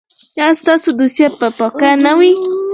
[0.39, 2.31] ایا ستاسو دوسیه به پاکه نه وي؟